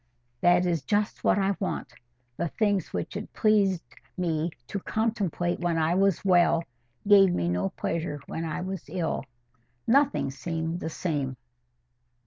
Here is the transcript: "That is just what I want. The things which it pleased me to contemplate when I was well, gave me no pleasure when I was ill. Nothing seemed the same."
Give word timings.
"That 0.39 0.65
is 0.65 0.81
just 0.81 1.23
what 1.23 1.37
I 1.37 1.55
want. 1.59 1.93
The 2.35 2.47
things 2.47 2.91
which 2.91 3.15
it 3.15 3.31
pleased 3.33 3.83
me 4.17 4.49
to 4.65 4.79
contemplate 4.79 5.59
when 5.59 5.77
I 5.77 5.93
was 5.93 6.25
well, 6.25 6.63
gave 7.07 7.31
me 7.31 7.47
no 7.47 7.69
pleasure 7.69 8.19
when 8.25 8.43
I 8.43 8.61
was 8.61 8.85
ill. 8.89 9.21
Nothing 9.85 10.31
seemed 10.31 10.79
the 10.79 10.89
same." 10.89 11.37